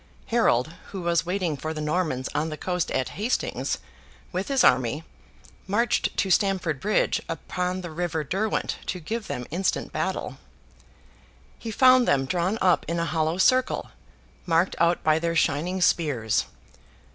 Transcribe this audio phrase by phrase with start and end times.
[0.33, 3.77] Harold, who was waiting for the Normans on the coast at Hastings,
[4.31, 5.03] with his army,
[5.67, 10.39] marched to Stamford Bridge upon the river Derwent to give them instant battle.
[11.59, 13.91] He found them drawn up in a hollow circle,
[14.47, 16.45] marked out by their shining spears.